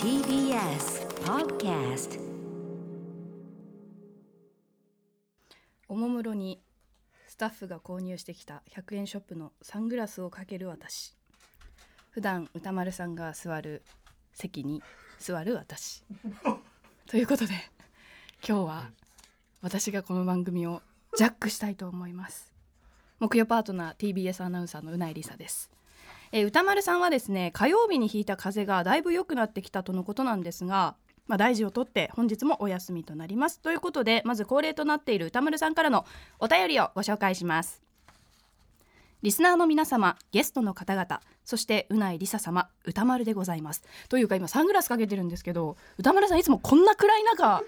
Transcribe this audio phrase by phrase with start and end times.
[0.00, 2.20] TBS Podcast
[5.88, 6.60] おもむろに
[7.26, 11.16] スタッフが購入してきた100円ショップのサングラスをかける私。
[12.10, 13.82] 普段歌丸さんが座る
[14.34, 14.84] 席に
[15.18, 16.04] 座る私。
[17.10, 17.54] ということで
[18.46, 18.90] 今日は
[19.62, 20.80] 私がこの番組を
[21.16, 22.52] ジャックしたいと思います。
[23.18, 25.72] 木曜パートナー TBS アナウンサーのうないりさです
[26.36, 33.58] えー歌丸さんはですね火曜日に引いた風がだいぶ良くなってきたとのことなんですがまあ、大事をとって本日もお休みとなります。
[33.60, 36.04] ということでまず恒例となっている歌丸さんからの
[36.38, 37.82] お便りをご紹介します。
[39.22, 43.84] リスナーの皆様ゲストの方々そしてうないりさ様歌丸でございます。
[44.10, 47.62] というか今サングラスかけてるんですけど歌丸さんいつもこんな暗い中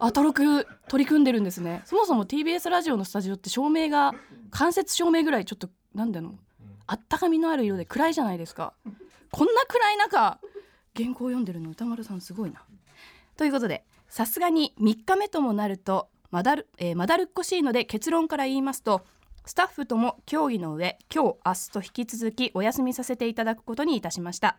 [0.00, 1.82] アトロク取り組んでるんですね。
[1.84, 4.14] そもそも TBS ラジオのスタジオって照明が
[4.50, 6.38] 間接照明ぐらいちょっとなんだろう。
[6.86, 8.72] あったかみのある色で暗いじゃないですか。
[9.30, 10.38] こんな暗い中
[10.96, 12.62] 原稿を読んでるの歌丸さんすごいな。
[13.36, 19.04] ということでさすがに3日目ともなるとまだる,、えーまだるっこしいので結論から言いますと
[19.44, 24.58] スタッフとも協議の上今日明日と引き続きお休みさせていただくことにいたしました。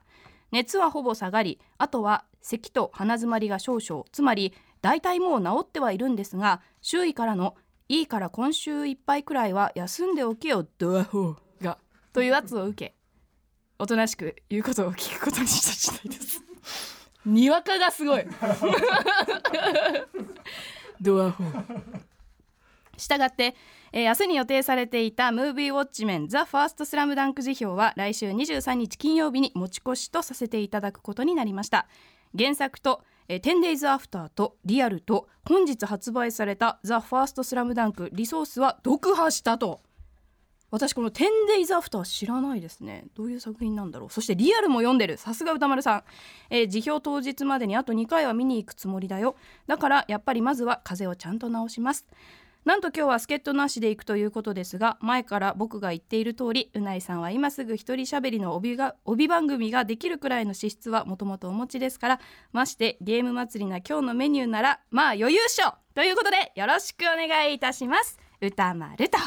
[0.51, 7.55] 熱はほぼ下がりあとは咳と鼻づまりが少々つまり大体もう治ってはいるんですが周囲からの
[7.89, 11.46] いいから今週いっぱいくらいは休んでおけよドアホー。
[12.17, 12.95] という圧を受け
[13.77, 16.41] おとなしく言うことを聞くことにした次第です。
[17.27, 18.25] にわかがすごい。
[20.99, 22.01] ドアホー。
[22.97, 23.55] したがって、
[23.91, 31.85] えー明日に予定されていたムービーウォッチメンザ・ファーストスラムダンク辞表は来週23日金曜日に持ち越しとさせていただくことになりました。
[32.35, 39.81] 原作と、えー、10days after とリアルと本日発売されたザ・ファーストスラムダンクリソースは読破したと
[40.69, 43.05] 私この 10days after 知らないですね。
[43.15, 44.09] どういう作品なんだろう。
[44.09, 45.17] そしてリアルも読んでる。
[45.17, 46.03] さすが歌丸さん、
[46.49, 49.35] えー辞表当日までにあと2回は見に行くつもりだよ。
[49.65, 52.05] だからやっぱりまずは風邪をちゃんと治します。
[52.65, 62.19] なんと今日は助っ人なしで行くということですが前から僕が言っている通りうないさんは今すぐ一人喋りの帯が帯番組ができるくらいの資質はもともとお持ちですから
[62.51, 65.75] ましてゲーム祭りな今日のメニューならまあ余裕っしょ！
[65.95, 68.19] ということでよろしくお願いいたします。
[68.41, 69.17] 歌丸と。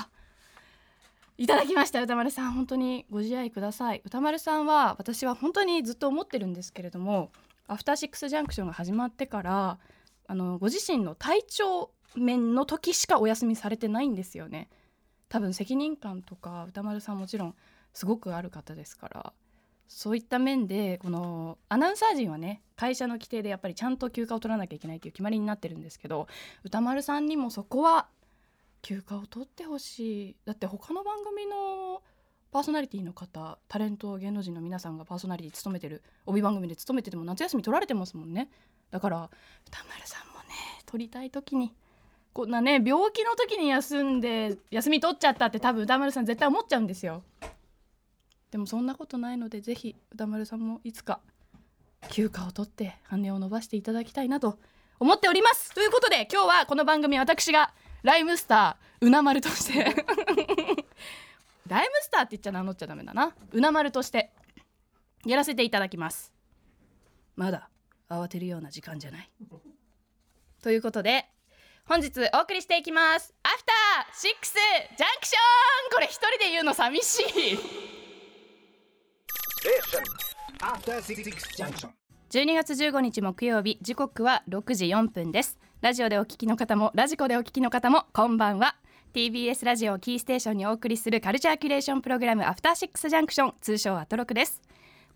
[1.40, 2.52] いただきました歌丸さん。
[2.52, 4.02] 本当にご自愛ください。
[4.04, 7.32] 歌丸さんは私は本当にずっと思ってるんですけれども
[7.66, 9.78] アフターシックスジャンクションが始まってから
[10.26, 14.68] あのご自身の体調面の時しかお休みされてないんですよね。
[15.30, 17.54] 多分責任感とか歌丸さんもちろん
[17.94, 19.32] すごくある方ですから
[19.88, 26.28] そういった面でこのアナウンサー陣はね会社の規定でやっぱりちゃんと休暇を取らなきゃいけないという決まりになってるんですけど
[26.64, 28.08] 歌丸さんにもそこは
[28.82, 30.36] 休暇を取ってほしい。
[30.44, 32.02] だって他の番組の
[32.52, 38.50] パーソナリティの方タレント芸能人の皆さんがパーソナリティ務めてる帯番組で務めてても夏休み取られてますもんね。
[38.90, 39.30] だから
[39.68, 40.54] 歌丸さんもね
[40.86, 41.72] 取りたい時に
[42.32, 47.22] こんなね病気の時に休んで休み取っちゃったって多分歌丸さん絶対思っちゃうんですよ。
[48.50, 51.20] でもそんなことないのでぜひ歌丸さんもいつか
[52.08, 54.58] 休暇を取って羽を伸ばしていただきたいなと
[54.98, 55.72] 思っております。
[55.72, 59.84] ということで今日はこの番組私がライムスターうな丸として。
[61.66, 63.34] ライムスターって言っちゃ名乗っちゃダメだな。
[63.52, 64.32] うな丸として。
[65.26, 66.32] やらせていただきます。
[67.36, 67.68] まだ
[68.08, 69.30] 慌てるような時間じゃない。
[70.62, 71.26] ということで
[71.86, 73.34] 本日お送りしていきます。
[73.42, 75.36] アフターシックスジャンクショ
[75.88, 75.92] ン。
[75.92, 77.58] これ一人で言うの寂しい。
[80.60, 81.24] After Six
[81.56, 81.90] Junction.
[82.30, 83.78] 12月15日木曜日。
[83.82, 88.76] 時刻は6時4分ですラジオでお聞きの方もラジコでお聞きの方もこんばんは。
[89.14, 94.60] TBS ラジオキーステーションにお送りするカルチャーキュレーションプログラムアフターシックスジャンクション通称アトロクです。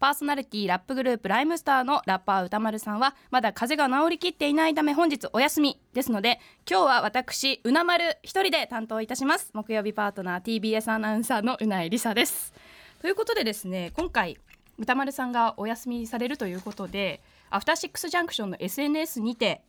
[0.01, 9.51] パーソナリティラップグループライムスターのラッパー歌丸さんはまだ風邪が治りきっていないため本日お休みですので今日は私うな丸一人で担当いたします。
[9.53, 12.55] 木曜日パートナー TBS アナウンサーのうないりさです。
[13.03, 14.39] ということでですね今回
[14.79, 17.21] 歌丸さんがお休みされるということで
[17.51, 19.61] アフターシックスジャンクションの SNS にて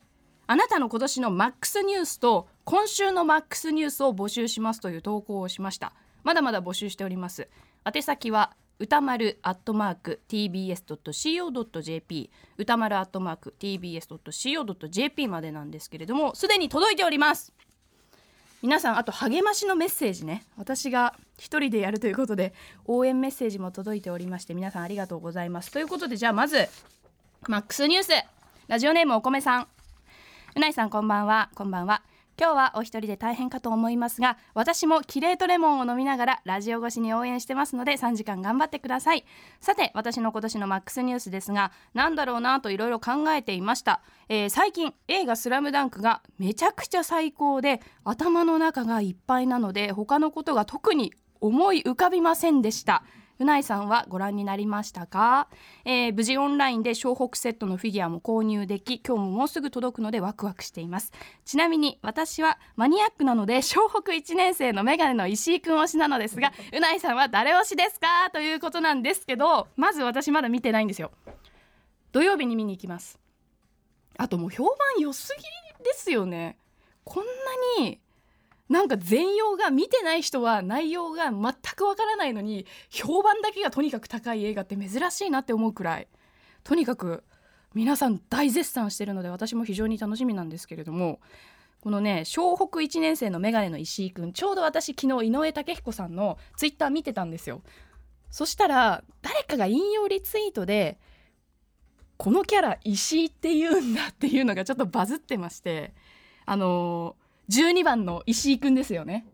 [0.47, 5.94] あなたの今年のマックスニュースと今週のマックスニュースを募集しますという投稿をしました。
[6.24, 7.50] まだまだ募集しております。
[7.86, 17.53] 宛先は歌丸アットマーク tbs.co.jp 歌丸アットマーク tbs.co.jp までなんですけれどもすでに届いております。
[18.62, 20.44] 皆さんあと励ましのメッセージね。
[20.57, 22.53] 私が一人でやるということで
[22.86, 25.71] 応援メッセージも届いておりまして皆さんありがとうございます。
[25.71, 26.68] ということでじゃあまず
[27.47, 28.12] マックスニュース。
[28.68, 29.75] ラジオネームお米さん。
[30.56, 31.50] うないさんこんばんは。
[31.54, 32.02] こんばんは。
[32.40, 39.25] 今日はお一人で大変かと思いますが私もキレートレモンを飲みながらラジオ越しに応援してますので3時間頑張ってください。
[39.60, 53.04] さて私の今年のマックスニュースですがなんだろうなといろいろ考えていました、えー最近映画スラムダンクがめちゃくちゃ最高で頭の中がいっぱいなので他のことが特に思い浮かびませんでした。
[53.39, 55.49] うないさんはご覧になりましたか、
[55.83, 61.11] えー無事オンラインで湘北セットのフィギュアも購入でき今日ももうすぐ届くのでワクワクしています。
[61.43, 68.29] ちなみに私はマニアックなので湘北1年生のメガネの石井くん推しなのですがうないさんは誰推しですか？
[68.31, 71.11] ということなんですけどまず私まだ見てないんですよ。
[72.11, 73.19] 土曜日に見に行きます。
[74.17, 75.43] あともう評判良すぎ
[75.83, 76.57] ですよね。
[77.03, 77.25] こん
[77.77, 77.99] なに
[78.69, 81.41] なんか全容が見てない人は内容が全
[81.75, 86.07] くわからないのに評判だけがとにかく高い映画って珍しいなって思うくらい。
[86.63, 87.23] とにかく
[87.75, 91.19] 皆さん大絶賛してるので私も非常に楽しみなんですけれども
[91.81, 97.61] このね湘北1年生のメガネの石井くんちょうど私昨日井上武彦さんのツイッター見てたんですよ。
[98.31, 100.97] そしたら誰かが引用リツイートで
[102.18, 105.94] このキャラ石井って言うんだっていうのがちょっとバズってまして
[106.45, 109.25] あのー12番の石井くんですよね。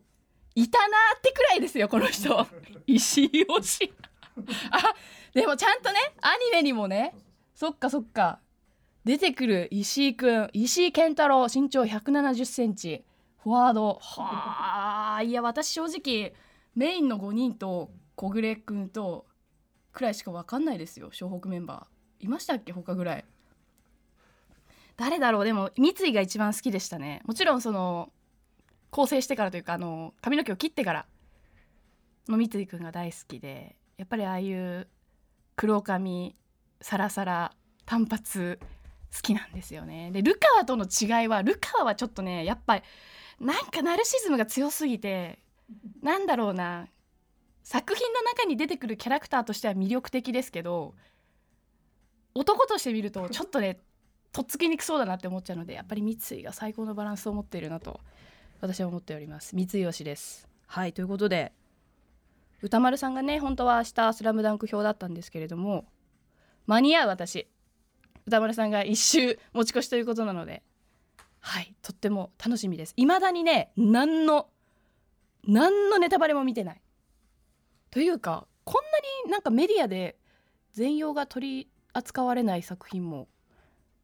[0.55, 2.45] いたなーってくらいですよこの人。
[2.87, 3.93] 石井推し。
[4.71, 4.93] あ
[5.33, 7.15] でもちゃんとねアニメにもね
[7.53, 8.39] そっかそっか
[9.05, 10.49] 出てくる石井くん。
[10.53, 13.03] 石井健太郎身長1 7 0センチ。
[13.43, 13.97] フォワード。
[14.01, 15.31] はあい。
[15.31, 16.33] や私正直
[16.75, 19.25] メインの5人と小暮くんと
[19.93, 21.09] くらいしか分かんないですよ。
[21.11, 22.25] 湘北メンバー。
[22.25, 22.71] いましたっけ？
[22.73, 23.25] 他ぐらい
[25.01, 25.45] 誰だろう？
[25.45, 27.23] でも三井が一番好きでしたね。
[27.25, 28.11] もちろんその
[28.91, 31.05] 構成してからというかあの髪の毛を切ってから
[32.27, 34.87] の三井くんが大好きでやっぱりああいう
[35.55, 36.35] 黒髪
[36.81, 37.51] サラサラ
[37.87, 38.59] 単発
[39.11, 40.11] 好きなんですよね。
[40.11, 42.83] でルカワとの違いはルカワはちょっとねやっぱり
[43.39, 45.39] なんかナルシズムが強すぎて
[46.03, 46.85] なんだろうな
[47.63, 50.93] 作品の中に出てくるキャラクターとしては魅力的ですけど
[52.35, 53.79] 男として見るとちょっとね
[54.31, 57.99] とっつきにくそうだなって思っちゃうのでやっぱり三井が最高のバランスを持っているなと
[58.61, 59.55] 私は思っております。
[59.55, 60.47] 三井推しです。
[60.67, 61.51] はいということで
[62.61, 65.85] 歌丸さんがね本当は明日「スラムダンク表だったんですけれども
[66.67, 67.47] 間に合う私
[68.25, 70.63] 歌丸さんが一周持ち越しということなので
[71.39, 72.93] はいとっても楽しみです。
[72.95, 74.47] 未だにね何の
[75.45, 76.81] 何のネタバレも見てない。
[77.89, 78.89] というかこんな
[79.25, 80.17] になんかメディアで
[80.71, 83.27] 全容が取り扱われない作品も「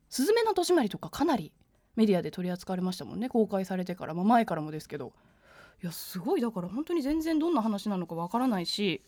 [0.10, 1.52] すずめの戸締まり」とかかなり
[1.96, 3.28] メディアで取り扱われましたもんね。
[3.28, 5.14] 公開されてから、まあ、前からもですけど。
[5.82, 6.42] いやすごい。
[6.42, 9.04] だから本当に全然どんな話なのかわからないし。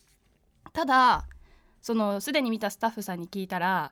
[0.73, 1.25] ただ
[1.81, 3.91] そのすでに見たスタッフさんに聞いたら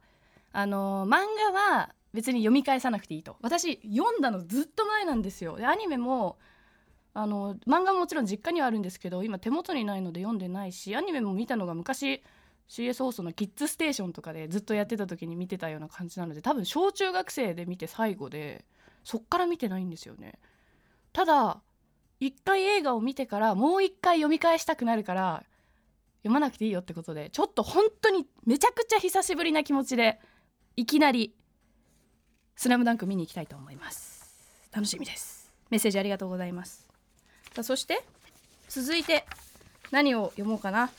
[0.51, 3.37] あの漫画は別に読み返さなくていいと。
[3.41, 5.57] 私読んだのずっと前なんですよ。
[5.57, 6.37] でアニメも
[7.13, 12.21] あの漫画ももちろん実家にはあるんですけど今手元にないので読んでないしアニメも見たのが昔
[12.69, 18.65] CS 放送の「キッズステーション」とかでずっとやってた時に見てたような感じなので多分小中学生で見て最後で
[19.03, 20.39] そっから見てないんですよね。
[21.13, 21.61] ただ
[22.19, 25.45] 一回映画を見てからもう一回読み返したくなるから
[26.19, 30.19] 読まなくていいよってことでちょっと本当にめちゃくちゃ久しぶりな気持ちで
[30.75, 31.35] いきなり
[32.55, 34.17] 「スラムダンク見に行きたいと思います。
[34.71, 35.51] 楽しみです。
[35.69, 36.87] メッセージありがとうございます。
[37.53, 38.03] さあそして
[38.67, 39.25] 続いて
[39.91, 40.91] 何を読もうかな。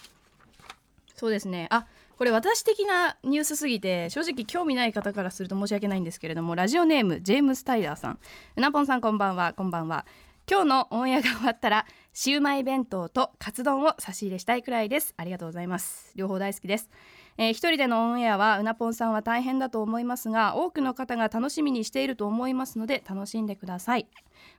[1.19, 1.67] そうですね。
[1.71, 1.87] あ
[2.17, 8.19] これ私的なニュースすぎて正直興味ない方からすると申し訳ないんですけれどもラジオネームジェームス・タイラーさん。
[8.57, 9.53] うなぽんさんこんばんは。
[9.53, 10.07] こんばんは。
[10.51, 15.13] 今日のオンエアが終わったらシウマイ弁当とカツ丼を差し入れしたいくらいです。
[15.17, 16.13] ありがとうございます。
[16.15, 16.89] 両方大好きです。
[17.39, 24.09] えー一人でのオンエアはうなぽんさんは大変だと思いますが多くの方が楽しみにしていると思いますので楽しんでください。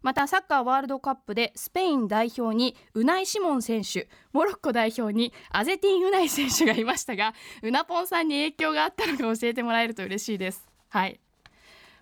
[0.02, 10.66] またサッカーワールドカップでスペイン代表にウナイ・シモン選手モロッコ代表にアゼティン・ウナイ選手がいましたがうなぽんさんに影響があったのか教えてもらえると嬉しいです。
[10.88, 11.20] はい。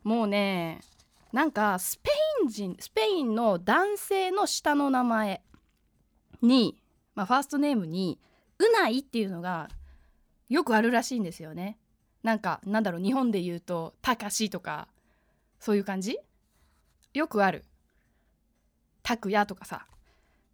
[0.03, 0.81] もうね
[1.34, 2.12] なんかスペ
[2.43, 5.41] イン人スペインの男性の下の名前
[6.41, 6.77] に、
[7.15, 8.19] まあ、ファーストネームに
[8.60, 9.69] ウナイっていうのが
[10.50, 11.77] よくあるらしいんですよね。
[12.24, 14.88] なんかなんだろう日本で言うと「たかし」とか
[15.60, 16.20] そういう感じ？
[17.13, 17.63] よくある
[19.04, 19.88] 「たくや」とかさ。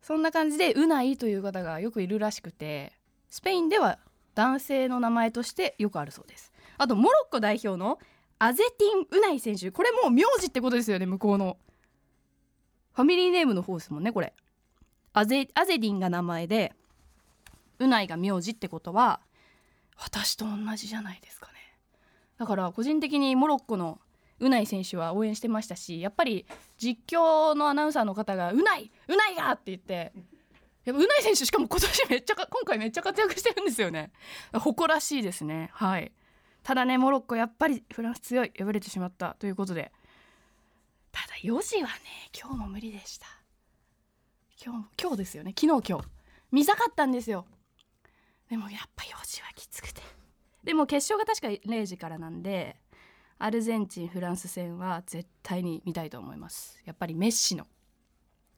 [0.02, 2.92] そんな感じでウナイという方がよくいるらしくて
[3.30, 4.00] スペインでは
[4.36, 6.52] 男性の名前としてよくあるそうです。
[6.78, 8.00] あとモロッコ代表の
[8.38, 9.72] アゼティン・ウナイ選手。
[9.72, 11.58] これもう名字ってことですよね向こうの。
[12.92, 14.34] ファミリーネームの方ですもんねこれ。
[15.14, 16.76] アゼアゼディンが名前で
[17.80, 19.22] ウナイが名字ってことは
[19.98, 21.54] 私と同じじゃないですかね。
[22.38, 24.00] だから個人的にモロッコの
[24.40, 26.46] うない選手は応援してましたしやっぱり
[26.78, 30.12] 実況のアナウンサーの方が「うないうないが!」って言って
[30.84, 34.12] やっぱうない選手しかも今年めっちゃ今回めっちゃ活躍してるんですよね。
[34.54, 35.70] 誇らしいですね。
[35.74, 36.12] はい。
[36.64, 38.52] ただねモロッコやっぱりフランス強い。
[38.58, 39.36] 敗れてしまった。
[39.36, 39.94] ということで。
[41.12, 41.94] ただ4時はね
[42.38, 43.28] 今日も無理でした。
[44.62, 45.54] 今日今日ですよね。
[45.58, 46.08] 昨日今日。
[46.52, 47.46] 見たかったんですよ。
[48.54, 50.04] でもやっぱ4時はきつくて。
[50.64, 52.76] でも決勝が確か0時からなんで
[53.40, 56.80] アルゼンチンフランス戦は絶対に見たいと思います。
[56.86, 57.66] やっぱりメッシの。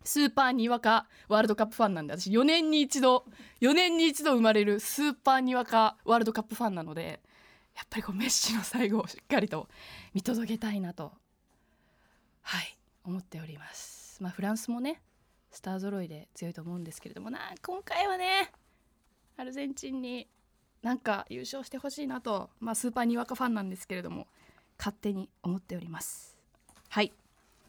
[0.03, 2.13] スーパーにわかワールドカップファンなんで。
[2.13, 3.25] 私4年に一度
[3.61, 7.21] 4年に一度生まれるスーパーにわかワールドカップファンなので
[7.73, 9.69] やっぱりこうメッシの最後をしっかりと
[10.13, 11.13] 見届けたいなと
[12.41, 14.21] はい思っております。
[14.21, 15.01] まあフランスもね
[15.51, 18.51] スター揃いで強いと思うんですけれどもな今回はね
[19.37, 20.27] アルゼンチンに
[20.81, 24.27] なんか優勝してほしいなとまあスーパーにわかファンなんですけれども
[24.77, 26.37] 勝手に思っております。
[26.89, 27.11] はい。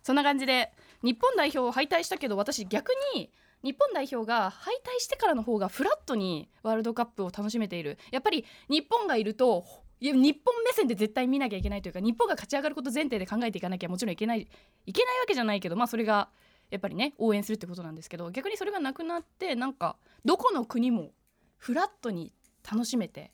[0.03, 3.31] そんな感じで日本代表を敗退したけど私逆に
[3.63, 7.99] 日本代表が敗退してからの方がフラットにワールドカップを楽しめている。
[8.11, 9.65] やっぱり日本がいると
[9.99, 14.47] いや日本目線で絶対見なきゃいけないというか日本が勝ち上がること前提で考えていかなきゃもちろんいけない
[14.87, 16.29] いけないわけじゃないけどまあそれが
[16.71, 21.13] やっぱりね応援するってことなんですけど逆にそれがなくなってなんかどこの国も
[21.57, 22.33] フラットに
[22.71, 23.33] 楽しめて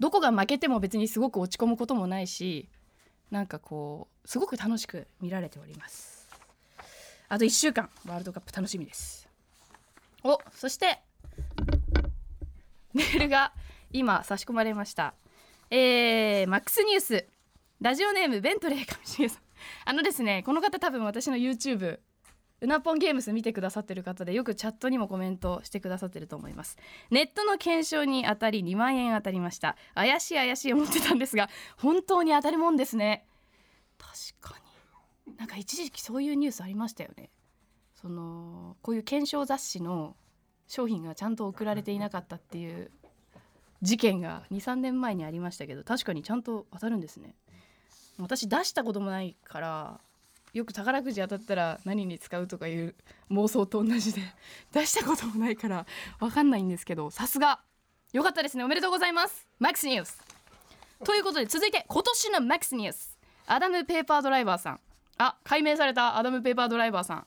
[0.00, 2.68] どこが負けても別にすごく落ち込むこともないし
[3.30, 6.28] なんかこうすごく楽しく見られております。
[7.28, 9.28] あと1週間ワールドカップ楽しみです。
[10.24, 11.00] おそして
[12.94, 13.52] メールが
[13.92, 15.14] 今差し込まれました。
[15.70, 17.26] えー、マックスニュース。
[17.80, 19.42] ラジオネームベントレー上重さん。
[19.84, 21.98] あのですねこの方多分私の YouTube
[22.60, 26.76] うなぽんゲームス見てくださってる方でよくチャットにもコメントしてくださってると思います。
[27.10, 29.76] ネットの検証に当たり2万円当たりました。
[29.94, 33.26] 怪しい怪しい思ってたんですが本当に当たるもんですね。
[33.98, 34.60] 確か
[35.26, 35.36] に。
[35.36, 37.30] なんか一時期そういうニュースありましたよね。
[37.94, 40.16] そのこういう検証雑誌の
[40.66, 42.90] 商品がちゃんと送られていなかったっていう
[43.82, 47.34] 事件が23年前にありましたけど確かにちゃんと当たるんですね。
[48.18, 50.00] 私出したこともないから
[50.52, 52.94] よく宝くじ当たったら何に使うとかいう
[53.30, 54.22] 妄想と同じで
[54.72, 55.86] 出したこともないから
[56.18, 57.60] 分かんないんですけどさすが。
[58.12, 58.64] 良かったですね。
[58.64, 59.46] おめでとうございます。
[59.58, 60.18] マックスニュース。
[61.04, 63.18] ということで続いて今年のマックスニュース。
[63.46, 64.80] アダム・ペーパードライバーさん。
[65.18, 67.26] あ解明されたアダム・ペーパードライバーさん。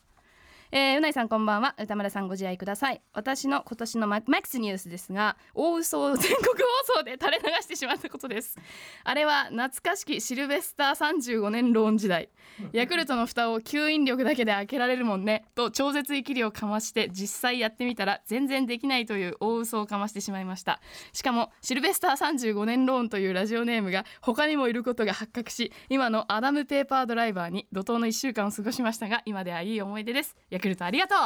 [0.73, 1.75] えー、うないさんこんばんは。
[1.77, 3.01] 歌丸さんご自愛ください。
[3.11, 6.45] 私の今年のママックスニュースですが大嘘を全国
[6.85, 8.57] 放送で垂れ流してしまったことです。
[9.03, 12.29] あれは懐かしきシルベスター35年ローン時代。
[12.71, 15.43] ヤクルトの蓋を吸引力だけで開けられるもんね。
[15.55, 20.79] と超絶生きりをかまして実際やってみたら全然できないという大嘘をかましてしまいました。
[21.11, 30.37] しかもシルベスター35年ローンというラジオネームが他にもいることが発覚し今のアダム・ペーパードライバーに怒涛の1週間を過ごしましたが今ではいい思い出です。
[30.61, 31.17] ヤクルトありがとう。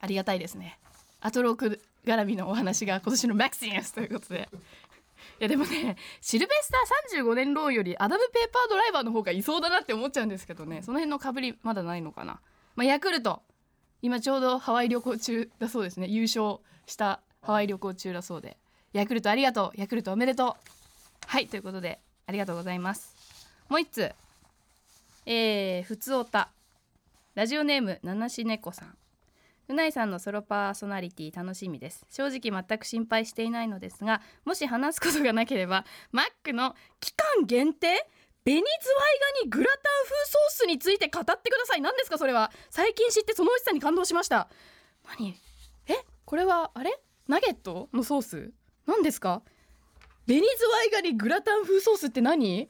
[0.00, 0.78] ありがたいですね。
[1.22, 4.50] アトローク絡みのお話が今年のマクスニュースということで。
[5.40, 10.82] いやでもねシルベスター35年ローンよりアダム・ペーパードライバーの方がいそうだなって思っちゃうんですけどね。
[10.82, 12.38] その辺のかぶりまだないのかな、
[12.76, 13.40] まあ、ヤクルト。
[14.02, 16.06] 今ちょうどハワイ旅行中だそうですね。
[16.08, 18.58] 優勝したハワイ旅行中だそうで。
[18.92, 19.80] ヤクルトありがとう。
[19.80, 21.26] ヤクルトおめでとう。
[21.26, 23.14] はいということでありがとうございます。
[23.70, 24.12] もう一つ
[25.24, 26.50] えー、ふつおた。
[27.34, 28.94] ラジオネーム七し猫さん。
[29.68, 32.04] うないさんのソロパーソナリティ楽しみです。
[32.10, 38.06] 正直全く心配していないのですがもし話すことがなければマックの期間限定
[38.44, 38.68] ベニズワイ
[39.40, 41.80] ガニグラタン風ソースについて語ってください。
[41.80, 42.52] 何ですかそれは。
[42.68, 44.50] 最近知ってその美味しさに感動しました。
[45.18, 45.34] 何？
[45.88, 45.94] え？
[46.26, 47.00] これはあれ？
[47.28, 48.50] ナゲットのソース？
[48.86, 49.40] 何ですか？
[50.26, 52.68] ベニズワイガニグラタン風ソースって何？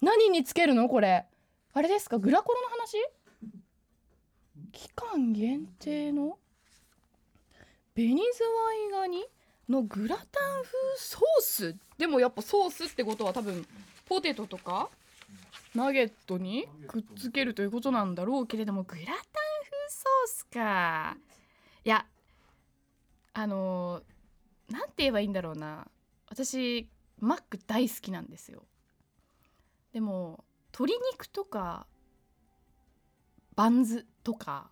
[0.00, 0.88] 何につけるの？
[0.88, 1.24] これ。
[1.72, 2.18] あれですか？
[2.18, 2.96] グラコロの話？
[4.70, 6.38] 期間限定の
[7.94, 8.42] ベニズ
[8.92, 9.24] ワイガニ
[9.68, 10.26] のグラタン
[10.62, 11.76] 風ソース。
[11.98, 13.66] でもやっぱソースってことは多分
[14.06, 14.88] ポテトとか
[15.74, 19.20] ナゲットにくっつけるということなんだろうけれどもグラタン風
[19.88, 21.16] ソースか。
[21.84, 22.06] いや
[23.32, 24.02] あの
[24.68, 25.86] なんて言えばいいんだろうな。
[26.28, 28.64] 私マック大好きなんですよ。
[29.92, 31.86] でも鶏肉とか
[33.60, 34.70] バンズとか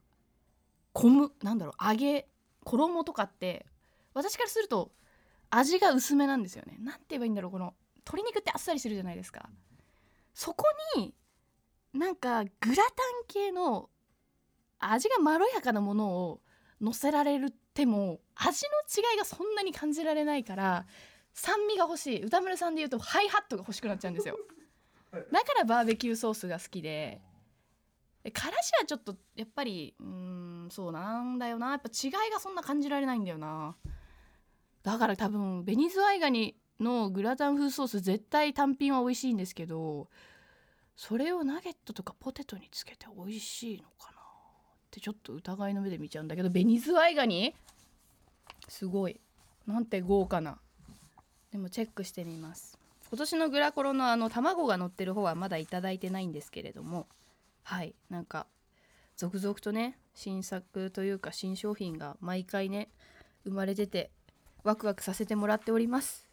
[0.94, 2.26] 小むなんだろう揚げ
[2.64, 3.66] 衣とかって
[4.14, 4.92] 私からすると
[5.50, 6.78] 味が薄めなんですよね。
[6.80, 9.50] なんて言えばいいんだろうこの鶏肉ってあっさりしてるじゃないですか。
[10.32, 10.64] そこ
[10.96, 11.14] に
[11.92, 12.84] なんかグラタン
[13.28, 13.90] 系の
[14.78, 16.40] 味がまろやかなものを
[16.80, 18.64] 乗せられるっても味
[18.96, 20.86] の違いがそんなに感じられないから
[21.34, 22.22] 酸味が欲しい。
[22.24, 24.38] 歌丸さんで言うとハイハットが欲しくなっちゃうんですよ。
[25.12, 27.20] だからバーベキューソースが好きでで
[28.30, 31.70] からしはちょっとやっぱりうんそうなんだよな。
[31.70, 33.76] やっぱ違いがそんな感じられないんだよな。
[34.82, 40.08] だから多分紅ズワイガニのグラタン風ソース絶対単品は美味しいんですけど
[40.96, 44.22] それをナゲットとかポテトにつけて美味しいのかなっ
[44.90, 47.54] てちょっと疑いの目で見ちゃうんだけど紅ズワイガニ
[48.68, 49.20] すごい。
[49.66, 50.58] なんて豪華な。
[51.52, 52.78] でもチェックしてみます。
[53.10, 57.06] 今年のグラコロのあの卵が乗ってる方はまだいただいてないんですけれども
[57.68, 57.94] はい。
[58.08, 58.46] なんか
[59.14, 62.88] 続々とね新作というか新商品が毎回ね
[63.44, 64.10] 生まれてて
[64.64, 66.26] ワクワクさせてもらっております。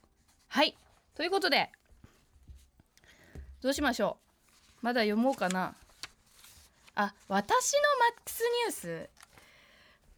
[0.47, 0.77] はい。
[1.13, 1.71] ということで
[3.61, 4.15] どうしましょ
[4.81, 4.85] う。
[4.85, 5.75] まだ読もうかな。
[6.95, 9.09] あ私のマックスニュース。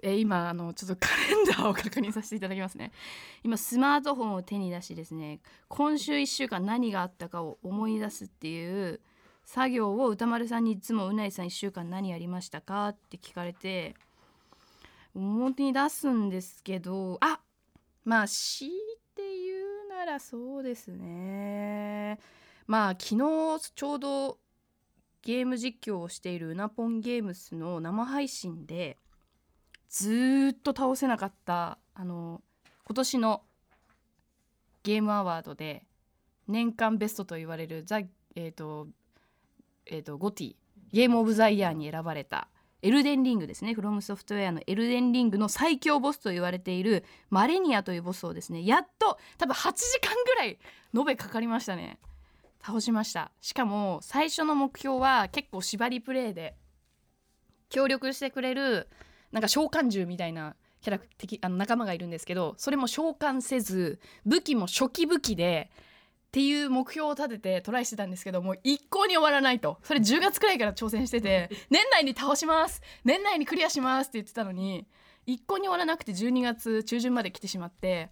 [0.03, 2.91] え今あのちょっとカレンダーを確認させていただきますね。
[3.43, 8.99] 今スマートフォンを手に出しですね今週1週間何があったかを思い出すっていう
[9.47, 13.95] 作業を歌丸さんにいつも「うないさん1週間何やりましたか?」って聞かれて
[15.15, 17.39] 表に出すんですけどあ
[18.03, 18.73] まあ強い
[19.15, 22.19] て言うならそうですね
[22.67, 24.37] まあ昨日ちょうど
[25.21, 28.99] ゲーム実況をしているうなぽんゲームスの生配信で
[29.87, 32.43] ずーっと倒せなかったあの
[32.83, 33.45] 今年の
[34.83, 35.87] ゲームアワードで
[36.47, 38.89] 年間ベストと言われるザ・えーと
[39.89, 40.55] えー、とゴティ。
[40.93, 42.47] ゲームオブザイヤーに選ばれた。
[42.81, 43.73] エルデンリングですね。
[43.73, 50.59] フロムソフトウェアのエルデンリングの最強ボスと言われているマレニアというボスをですねやっと多分8時間ぐらい
[50.95, 51.99] 延べかかりましたね。
[52.63, 53.31] 倒しました。
[53.41, 56.55] しかも最初の目標は結構縛りプレイで
[57.69, 58.87] 協力してくれる
[59.31, 65.69] なんか召喚獣みたいなキャラ的あの仲間がいるんですけどそれも召喚せず武器も初期武器で
[66.37, 69.79] っていう目標を立ててトライしてたんですけどもう一向に終わらないと。
[69.81, 72.81] それ10月くらいから挑戦してて年内に倒します。
[73.03, 74.85] 年内にクリアしますって言ってたのに
[75.25, 78.11] 一向に終わらなくて12月中旬まで来てしまって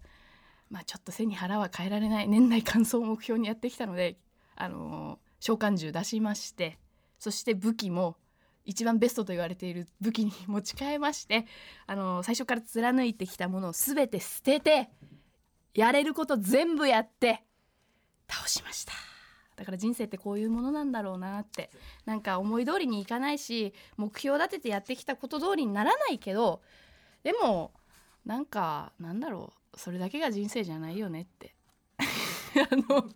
[0.70, 4.18] まあちょっと背に腹は変えられない年内完走を目標にやってきたので
[4.56, 6.78] あのー召喚獣出しまして
[7.18, 8.16] そして武器も
[8.64, 11.46] 一番ベストと言われている武器に持ち替えまして、
[11.86, 14.90] あの最初から貫いてきたものを全て捨てて
[15.72, 17.44] やれること全部やって
[18.28, 18.92] 倒しました。
[19.56, 21.70] だから人生ってこういうものなんだろうなって
[22.04, 26.60] なんか思い通りにいかないし目標立ててやってきたこと通りにならないけど
[27.24, 27.72] でも
[28.26, 31.54] なんかなんだろうそれだけが人生じゃないよねって。
[32.70, 33.08] あの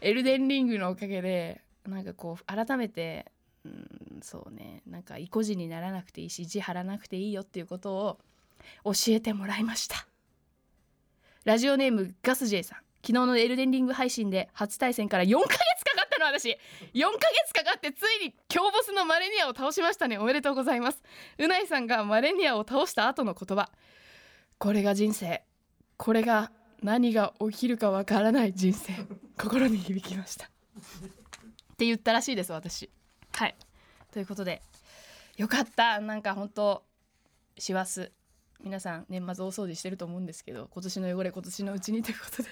[0.00, 3.30] エルデンリングのおかげでなんかこう改めて
[3.64, 8.18] うんそうねなんか意固地にならなくていいし地張らなくていいよっていうことを
[8.84, 10.06] 教えてもらいました。
[11.44, 12.91] ラジオネームガス J さん。
[13.04, 16.50] 昨日のエルデンリング配信で初対戦から4ヶ月かかったの私。
[16.50, 20.18] 4ヶ月かかってついに強ボスのマレニアを倒しましたね。
[20.18, 21.02] おめでとうございます。
[21.38, 23.70] うないさんがマレニアを倒した後の言葉。
[24.58, 25.42] これが人生。
[25.96, 28.92] これが何が起きるかわからない人生。
[29.36, 30.46] 心に響きました。
[30.46, 30.48] っ
[31.76, 32.88] て言ったらしいです私。
[33.32, 33.56] はい。
[34.12, 34.62] ということで
[35.36, 36.00] よかった。
[36.00, 36.84] なんか本当
[37.58, 38.12] 師走。
[38.62, 42.48] 皆さん年末大掃除してると思うんですけど今年の汚れ今年のうちにということで。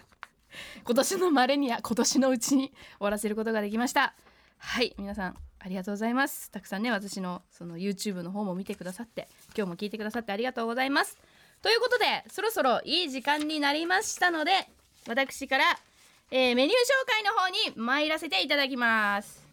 [0.84, 4.14] 今年のまれには今年のうちに終わらせることができました。
[4.58, 6.50] はい皆さんありがとうございます。
[6.50, 11.18] たくさんね私のその YouTube の方も見てくださって今日も聞いてくださってありがとうございます。
[11.62, 14.68] ということでそろそろいい時間になりましたので
[15.06, 15.78] 私から、
[16.30, 19.50] えーメニュー紹介の方に参らせていただきます。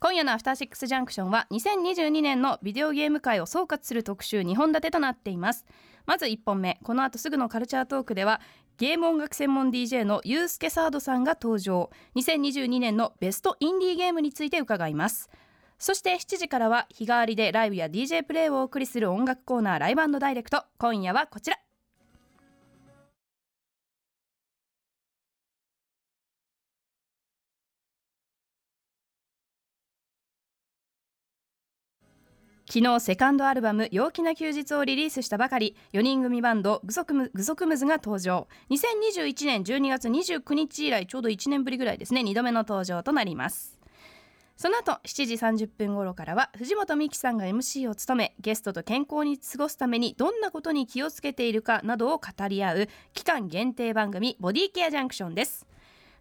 [0.00, 5.66] 今夜のアフターシックスジャンクションは2022年のビデオゲーム界を総括する特集2本立てとなっています。
[6.08, 8.40] まず1本目この後すぐのカルチャートークでは
[8.78, 11.90] ゲーム音楽専門 DJ のユースケサードさんが登場。
[12.16, 15.28] 2022年のベストインディーゲームについて伺います。
[15.78, 20.64] そして7時からは日替わりでライブや DJ プレイをお送りする音楽コーナーライブダイレクト。
[20.78, 21.67] 今夜はこちら。
[32.70, 38.46] 昨日セカンドアルバム「陽気な休日」をリリースしたばかり4人組バンドグソクムグソクムズが登場。
[38.68, 43.78] 2021年12月29日以来ちょうど1年ぶりぐらいですね2度目の登場となります。
[44.58, 55.66] その後7時30分頃からは藤本美貴さんが MC を務めゲストと健康に過ごすためにどんなことに気をつけているかなどを語り合う期間限定番組ボディケアジャンクションです。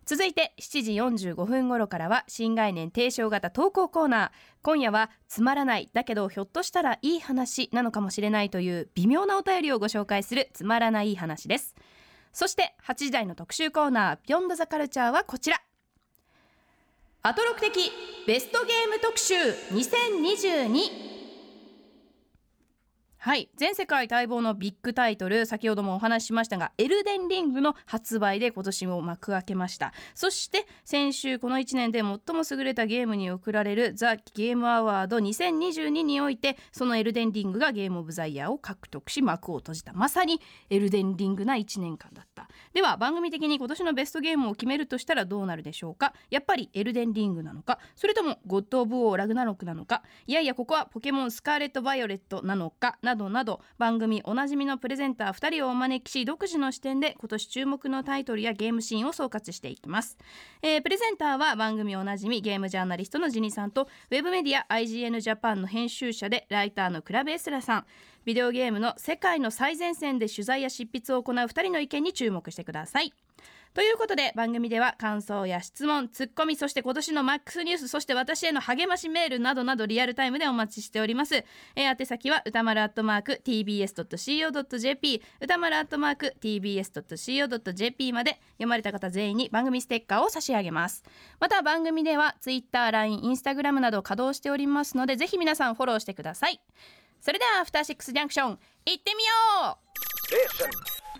[0.07, 0.93] 続いて7時
[1.33, 4.31] 45分頃からは新概念提唱型投稿コーナー。
[4.61, 11.75] 今夜はつまらないだけどひょっとしたらいい話なのかもしれないという微妙なお便りをご紹介するつまらない話です。
[12.31, 15.61] そして8時台の特集コーナー「ビヨンドザカルチャーはこちら。
[17.23, 17.91] アトロク的
[18.25, 19.35] ベストゲーム特集
[19.73, 21.16] 2022
[23.19, 23.49] はい。
[23.55, 29.91] 全世界待望のビッグタイトル先ほどもお話ししましたがエルデンリングの発売で今年も幕開けました。
[30.13, 39.93] そして先週この1年で最も優れたゲームに贈られるザ・ゲームアワード2022においてそのエルデンリングがゲームオブザイヤーを獲得し幕を閉じた。
[39.93, 42.47] まさにエルデンリングな1年間だった。
[42.73, 46.13] では番組的に今年のベストゲームを決めるとしたらどうなるでしょうか？
[46.29, 47.79] やっぱりエルデンリングなのか？
[47.95, 50.03] それともゴッド・オブ・ウォー・ラグナロクなのか？
[50.27, 52.99] いやいやここはポケモンスカーレット・バイオレットなのか？
[53.01, 60.17] などなど番組おなじみのプレゼンター2人をお招きし独自の視点で今年注目のタイトルやゲームシーンを総括していきます、
[60.61, 67.85] えープレゼンターは番組おなじみゲームジャーナリストのジニさんとウェブメディア IGN ジャパンの編集者でライターのクラベエスラさん。
[68.25, 73.13] ビデオゲームの世界の最前線で取材や執筆を行う2人の意見に注目してください。
[73.73, 91.03] ということで番組では感想や質問ツッコミそして今年のマックスニュースそして私への励ましメールなどなどリアルタイムでお待ちしております、えー、宛先は歌丸アットマーク tbs.co.jp 歌丸アットマーク tbs.co.jp まで読まれた方全員に番組ステッカーを差し上げます
[91.39, 96.61] また番組では Twitter、LINE、Instagram など稼働しておりますのでぜひ皆さんフォローしてください
[97.21, 99.87] それではアフターシックスジャンクション行ってみよう
[100.27, 100.69] Station.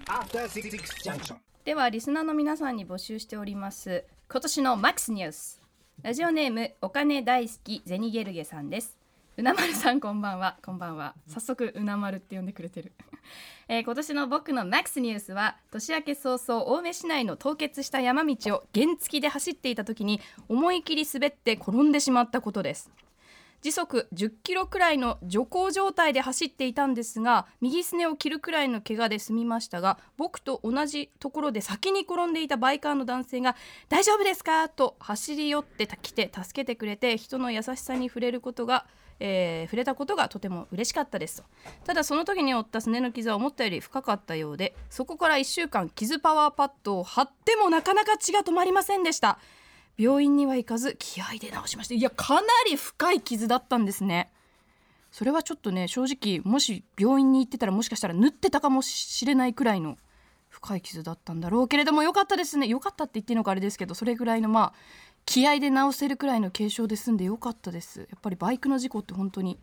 [0.10, 1.47] After Six Junction.
[1.68, 4.06] ではリスナーの皆さんに募集しております。
[4.32, 5.62] 今年のマックスニュース。
[6.02, 8.98] ラジオネームお金大好きゼニゲルゲさんです。
[9.36, 10.56] うなまるさんこんばんは。
[10.64, 11.14] こんばんは。
[11.28, 12.94] 早速うなまるって呼んでくれてる、
[13.68, 22.90] えー今年の僕のマックスニュースは年明け早々青梅市内の凍結した山道を原付で走っていた時に思い切り滑って転んでしまったことです。
[23.68, 33.58] 時速10キロくらいの徐行状態で走っていたんですが右すねを切るくらいの怪我で済みましたが僕と同じところで先に転んでいたバイカーの男性が
[33.90, 38.86] 「大丈夫ですか?」と走り寄ってきて助けてくれて人の優しさに触れることが、
[39.20, 41.44] えー触れたことがとても嬉しかったです
[41.84, 49.40] ただその時に負ったすねの傷は思ったより深かったようでそこから1週間傷パワーパッドを貼ってもなかなか血が止まりませんでした
[49.98, 51.96] 病院には行かず気合で治しました。
[51.96, 54.32] いやかなり深い傷だったんですね。
[55.12, 59.98] それはちょっとね正直もし病院に行ってたらもしかしたら縫ってたかもしれないくらいの
[60.50, 62.68] 深い傷だったんだろうけれども良かったですね。
[62.68, 64.74] 良かったって言っていいのかあれですけどそれぐらいのまあ
[65.26, 68.02] 気合で治せるくらいの軽傷で済んで良かったです。
[68.02, 69.60] やっぱりバイクの事故って本当に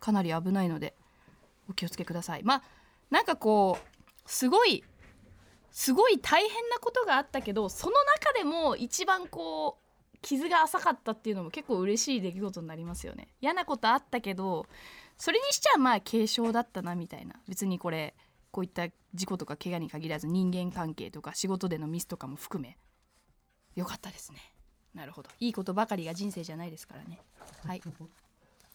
[0.00, 0.94] かなり危ないので
[1.70, 2.42] お気をつけください。
[2.42, 2.62] まあ
[3.10, 4.82] なんかこうすごい
[5.70, 13.28] すごい大変なことがあったけどその中でも一番こう傷が浅かったっていうのも結構嬉しい出来事になりますよね。
[13.40, 14.66] 嫌なことあったけど
[15.16, 17.36] それにしちゃまあ軽傷だったなみたいな。
[17.48, 18.14] 別にこれ
[18.50, 22.76] こういった事故とか怪我に限らず人間関係とか仕事でのミスとかも含め
[23.74, 24.38] よかったですね。
[24.94, 25.30] なるほど。
[25.38, 27.20] いいことばかりが人生じゃないですからね。
[27.64, 27.82] はい。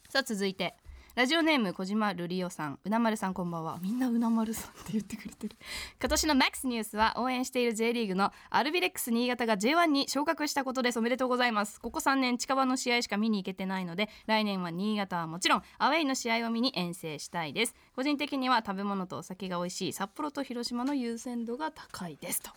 [0.10, 0.76] さあ続いて。
[1.16, 3.78] ラジオネーム小島ルリオさんうなまるさんこんばんは。
[3.84, 5.56] みんなうなまるさんって言ってくれてる。
[6.02, 11.80] 今年のマックスニュースは応援している J リーグのアルビレックス新潟が J1 に昇格したことですおめでとうございます。
[11.80, 17.76] ここ3年近場の試合しか見に行けてないので来年は新潟はもちろんアウェイの試合を見に遠征したいです。
[17.96, 22.42] 個人的には食べ物とお酒が美味しい札幌と広島の優先度が高いです。
[22.42, 22.50] と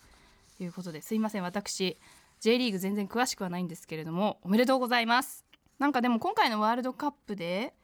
[0.60, 1.42] いうことですいません。
[1.42, 1.98] 私
[2.40, 5.44] J リーグ全然詳しくはないんですけれどもおめでとうございます。
[5.78, 7.74] なんかでも今回のワールドカップで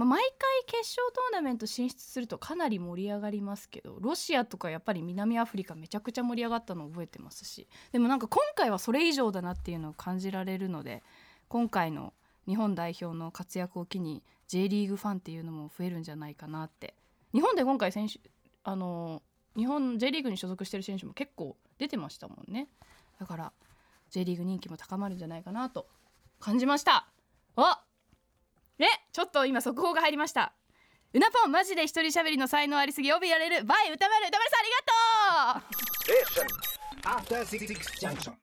[0.00, 11.02] まあ、毎回決勝トーナメント進出するとかなり盛り上がりますけどロシアとかやっぱり南アフリカめちゃくちゃ盛り上がったのを覚えてますしでもなんか今回はそれ以上だなっていうのを感じられるので
[11.48, 12.14] 今回の
[12.46, 16.94] 日本代表の活躍を機に J リーグファンっていうのも増えるんじゃないかなって。
[17.34, 18.18] 日本で今回選手
[18.64, 19.20] あの
[19.54, 22.68] 日本 J リーグに所属してる選手も結構出てましたもんね。
[23.18, 23.52] だから
[24.08, 25.86] J リーグ人気も高まるんじゃないかなと
[26.38, 27.06] 感じました。
[27.56, 27.82] あ
[28.80, 30.52] ねちょっと今速報が入りました。
[31.12, 33.64] うなぽんマジで一人喋りの才能ありすぎ帯やれる。
[33.64, 35.62] バイ歌丸歌丸さんありが
[38.24, 38.36] とう。